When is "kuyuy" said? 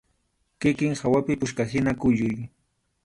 1.99-2.37